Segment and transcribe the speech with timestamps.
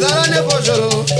[0.00, 1.13] Zara ne you soro.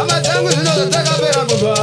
[0.00, 1.74] amazangu zvinozotakaperangubva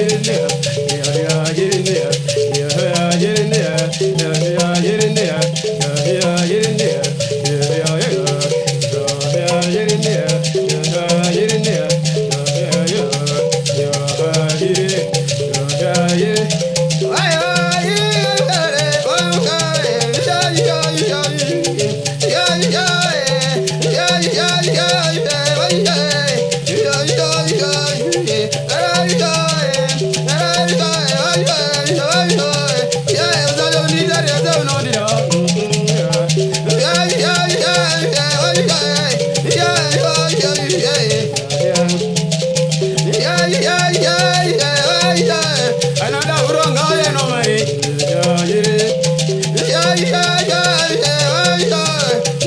[0.00, 0.59] anoda uronga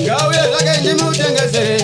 [0.03, 1.77] ngauye zvake ndimutengesere